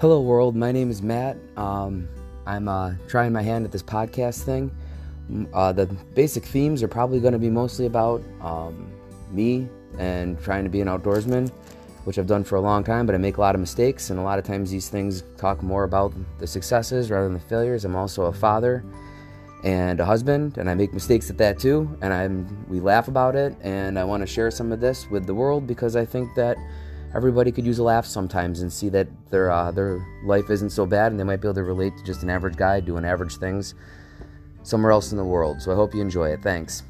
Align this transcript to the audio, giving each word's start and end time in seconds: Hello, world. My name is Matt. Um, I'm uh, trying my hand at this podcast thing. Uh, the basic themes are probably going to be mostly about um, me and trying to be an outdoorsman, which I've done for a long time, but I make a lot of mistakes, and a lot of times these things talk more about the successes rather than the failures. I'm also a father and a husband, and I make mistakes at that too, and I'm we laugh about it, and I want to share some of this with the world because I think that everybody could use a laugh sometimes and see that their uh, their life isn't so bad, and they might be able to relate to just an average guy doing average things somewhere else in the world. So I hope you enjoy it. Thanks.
Hello, 0.00 0.22
world. 0.22 0.56
My 0.56 0.72
name 0.72 0.90
is 0.90 1.02
Matt. 1.02 1.36
Um, 1.58 2.08
I'm 2.46 2.68
uh, 2.68 2.94
trying 3.06 3.34
my 3.34 3.42
hand 3.42 3.66
at 3.66 3.70
this 3.70 3.82
podcast 3.82 4.44
thing. 4.44 4.74
Uh, 5.52 5.72
the 5.72 5.84
basic 6.14 6.42
themes 6.42 6.82
are 6.82 6.88
probably 6.88 7.20
going 7.20 7.34
to 7.34 7.38
be 7.38 7.50
mostly 7.50 7.84
about 7.84 8.22
um, 8.40 8.90
me 9.30 9.68
and 9.98 10.40
trying 10.40 10.64
to 10.64 10.70
be 10.70 10.80
an 10.80 10.88
outdoorsman, 10.88 11.50
which 12.04 12.18
I've 12.18 12.26
done 12.26 12.44
for 12.44 12.56
a 12.56 12.62
long 12.62 12.82
time, 12.82 13.04
but 13.04 13.14
I 13.14 13.18
make 13.18 13.36
a 13.36 13.42
lot 13.42 13.54
of 13.54 13.60
mistakes, 13.60 14.08
and 14.08 14.18
a 14.18 14.22
lot 14.22 14.38
of 14.38 14.44
times 14.46 14.70
these 14.70 14.88
things 14.88 15.22
talk 15.36 15.62
more 15.62 15.84
about 15.84 16.14
the 16.38 16.46
successes 16.46 17.10
rather 17.10 17.24
than 17.24 17.34
the 17.34 17.40
failures. 17.40 17.84
I'm 17.84 17.94
also 17.94 18.22
a 18.22 18.32
father 18.32 18.82
and 19.64 20.00
a 20.00 20.06
husband, 20.06 20.56
and 20.56 20.70
I 20.70 20.72
make 20.72 20.94
mistakes 20.94 21.28
at 21.28 21.36
that 21.36 21.58
too, 21.58 21.94
and 22.00 22.14
I'm 22.14 22.66
we 22.70 22.80
laugh 22.80 23.08
about 23.08 23.36
it, 23.36 23.54
and 23.60 23.98
I 23.98 24.04
want 24.04 24.22
to 24.22 24.26
share 24.26 24.50
some 24.50 24.72
of 24.72 24.80
this 24.80 25.10
with 25.10 25.26
the 25.26 25.34
world 25.34 25.66
because 25.66 25.94
I 25.94 26.06
think 26.06 26.34
that 26.36 26.56
everybody 27.14 27.52
could 27.52 27.66
use 27.66 27.78
a 27.78 27.82
laugh 27.82 28.06
sometimes 28.06 28.60
and 28.60 28.72
see 28.72 28.88
that 28.90 29.08
their 29.30 29.50
uh, 29.50 29.70
their 29.70 30.04
life 30.24 30.50
isn't 30.50 30.70
so 30.70 30.86
bad, 30.86 31.12
and 31.12 31.18
they 31.18 31.24
might 31.24 31.40
be 31.40 31.48
able 31.48 31.54
to 31.54 31.62
relate 31.62 31.96
to 31.96 32.04
just 32.04 32.22
an 32.22 32.30
average 32.30 32.56
guy 32.56 32.80
doing 32.80 33.04
average 33.04 33.36
things 33.36 33.74
somewhere 34.62 34.92
else 34.92 35.10
in 35.10 35.16
the 35.16 35.24
world. 35.24 35.60
So 35.60 35.72
I 35.72 35.74
hope 35.74 35.94
you 35.94 36.00
enjoy 36.00 36.30
it. 36.30 36.42
Thanks. 36.42 36.82